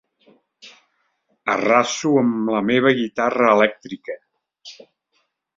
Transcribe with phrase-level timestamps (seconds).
[1.57, 4.21] Arraso amb la meva guitarra elèctrica.